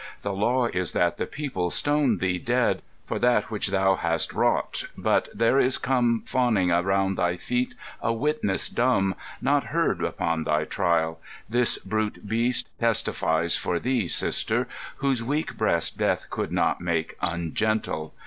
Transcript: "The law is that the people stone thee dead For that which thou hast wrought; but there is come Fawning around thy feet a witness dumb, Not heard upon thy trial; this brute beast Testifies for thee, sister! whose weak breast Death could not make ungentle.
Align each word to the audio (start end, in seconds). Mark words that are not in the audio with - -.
"The 0.23 0.33
law 0.33 0.65
is 0.65 0.93
that 0.93 1.17
the 1.17 1.27
people 1.27 1.69
stone 1.69 2.17
thee 2.17 2.39
dead 2.39 2.81
For 3.05 3.19
that 3.19 3.51
which 3.51 3.67
thou 3.67 3.93
hast 3.93 4.33
wrought; 4.33 4.85
but 4.97 5.29
there 5.31 5.59
is 5.59 5.77
come 5.77 6.23
Fawning 6.25 6.71
around 6.71 7.17
thy 7.19 7.37
feet 7.37 7.75
a 8.01 8.11
witness 8.11 8.67
dumb, 8.67 9.13
Not 9.43 9.65
heard 9.65 10.03
upon 10.03 10.43
thy 10.45 10.63
trial; 10.63 11.21
this 11.47 11.77
brute 11.77 12.27
beast 12.27 12.67
Testifies 12.79 13.55
for 13.55 13.77
thee, 13.79 14.07
sister! 14.07 14.67
whose 14.95 15.21
weak 15.23 15.55
breast 15.55 15.99
Death 15.99 16.31
could 16.31 16.51
not 16.51 16.81
make 16.81 17.13
ungentle. 17.21 18.15